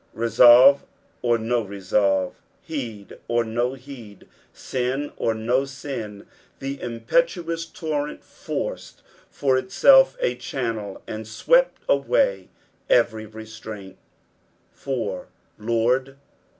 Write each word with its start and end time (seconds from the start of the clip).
Resolve 0.15 0.83
or 1.21 1.37
no 1.37 1.61
resolve, 1.61 2.41
heeil 2.67 3.05
or 3.27 3.43
no 3.43 3.75
heed, 3.75 4.27
sin 4.51 5.11
or 5.15 5.35
no 5.35 5.63
sin, 5.63 6.25
the 6.57 6.81
impetuous 6.81 7.67
torrent 7.67 8.23
forced 8.23 9.03
for 9.29 9.57
itself 9.59 10.17
a 10.19 10.33
channel 10.33 11.03
and 11.05 11.27
swept 11.27 11.83
away 11.87 12.49
every 12.89 13.27
restraint, 13.27 13.99
4." 14.71 15.27
Zora." 15.63 16.15